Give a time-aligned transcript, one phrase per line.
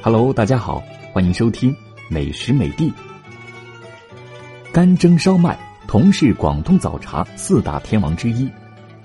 [0.00, 0.80] Hello，大家好，
[1.12, 1.74] 欢迎收听
[2.08, 2.92] 美食美地。
[4.72, 5.58] 干蒸烧麦
[5.88, 8.48] 同是广东早茶四大天王之一，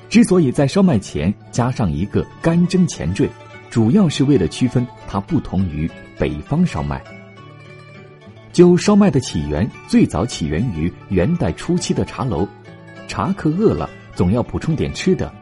[0.08, 3.28] 之所以在烧麦前加上一个干蒸前缀，
[3.72, 5.90] 主要是为了区分它不同于
[6.20, 7.04] 北方烧麦。
[8.52, 12.48] 就烧麦的起源，最早起源于元代初期的茶楼，
[13.08, 15.34] 茶客饿了总要补充点吃的，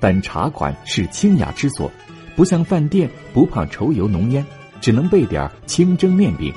[0.00, 1.92] 但茶馆是清雅之所，
[2.34, 4.44] 不像饭店不怕稠油浓烟，
[4.84, 6.52] 只能备点清蒸面饼，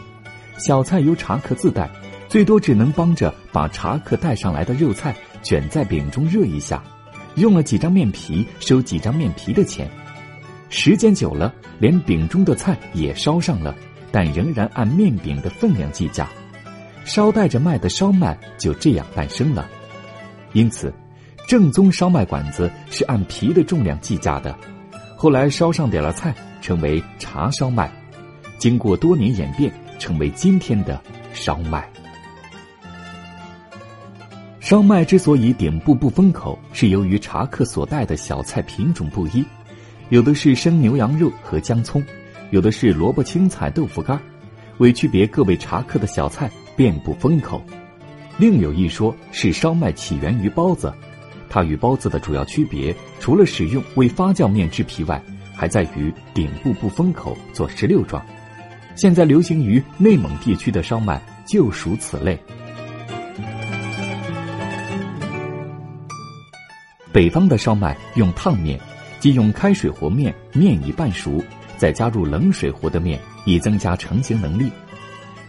[0.58, 1.90] 小菜由茶客自带，
[2.28, 6.84] 最多只能帮着把茶客带上来的肉菜卷在饼中热一下，
[7.36, 9.90] 用了几张面皮收几张面皮的钱，
[10.68, 13.74] 时间久了，连饼中的菜也烧上了。
[14.12, 16.28] 但仍然按面饼的分量计价，
[17.06, 19.70] 烧带着卖的烧麦就这样诞生了。
[20.52, 20.94] 因此，
[21.48, 24.54] 正宗烧麦馆子是按皮的重量计价的。
[25.16, 27.90] 后来烧上点了菜，成为茶烧麦，
[28.58, 31.02] 经过多年演变，成为今天的
[31.34, 31.88] 烧麦。
[34.60, 39.46] 烧麦之所以顶部不封口，是由于茶客所带的小菜品种不一，
[40.10, 42.04] 有的是生牛羊肉和姜葱。
[42.50, 44.18] 有的是萝卜青菜豆腐干，
[44.78, 47.62] 为区别各位茶客的小菜便不封口。
[48.38, 50.94] 另有一说是烧麦起源于包子，
[51.50, 55.22] 它与包子的主要区别，除了使用为发酵面制皮外，
[55.56, 58.26] 还在于顶部不封口做石榴状。
[58.98, 62.38] 现在流行于内蒙地区的烧麦就属此类。
[67.14, 68.80] 北方的烧麦用烫面，
[69.20, 71.42] 即用开水和面，面已半熟。
[71.78, 74.72] 再加入冷水和的面，以增加成型能力。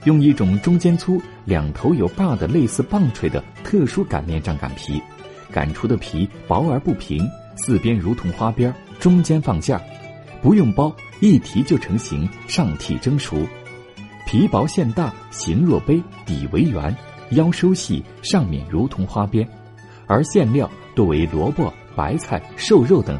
[0.04, 5.02] 用一种中间粗、两头有把的类似棒槌的特殊擀面杖擀皮，
[5.50, 7.26] 擀出的皮薄而不平，
[7.56, 9.82] 四边如同花边，中间放馅儿，
[10.40, 13.46] 不用包，一提就成型，上屉蒸熟。
[14.26, 16.94] 皮薄馅大，形若杯，底为圆，
[17.30, 19.48] 腰收细，上面如同花边，
[20.06, 23.18] 而馅料多为萝卜、白菜、瘦肉等，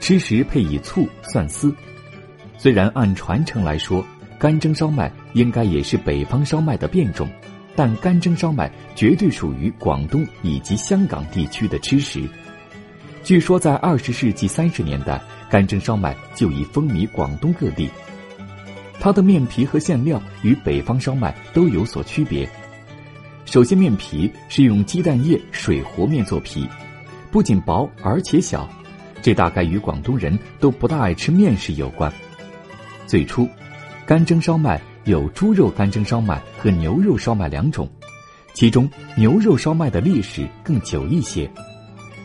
[0.00, 1.74] 吃时配以醋、蒜丝。
[2.56, 4.04] 虽然按传承来说，
[4.38, 7.28] 干蒸烧麦应该也是北方烧麦的变种，
[7.76, 12.28] 但干蒸烧麦绝对属于广东以及香港地区的吃食。
[13.22, 17.88] 据说在二十世纪三十年代，干蒸烧麦就已风靡广东各地。
[18.98, 22.48] 它的面皮和馅料与北方烧麦都有所区别。
[23.44, 26.68] 首先，面皮是用鸡蛋液水和面做皮，
[27.30, 28.68] 不仅薄而且小，
[29.22, 32.12] 这大概与广东人都不大爱吃面食有关。
[33.06, 33.48] 最初，
[34.06, 37.88] 干蒸烧麦有猪肉干蒸烧麦和牛肉烧麦两种，
[38.54, 41.50] 其中牛肉烧麦的历史更久一些。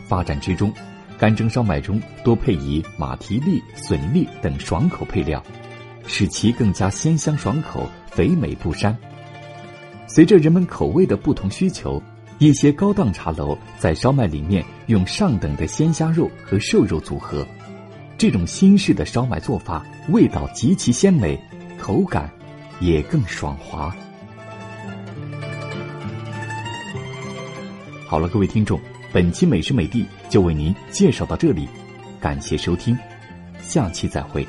[0.08, 0.72] 发展之中，
[1.18, 5.42] 干蒸烧麦中多配以马蹄粒、笋粒等爽口配料，
[6.06, 8.94] 使其更加鲜香爽口、肥美不膻。
[10.08, 12.00] 随着人们口味的不同需求，
[12.38, 17.46] 一些高档茶楼在烧麦里面用上等的鲜虾肉和瘦肉组合。
[18.16, 21.38] 这种新式的烧麦做法，味道极其鲜美，
[21.78, 22.30] 口感
[22.80, 23.94] 也更爽滑。
[28.06, 28.80] 好了，各位听众，
[29.16, 31.66] 本期美食美地就为您介绍到这里，
[32.20, 32.94] 感谢收听，
[33.62, 34.46] 下期再会。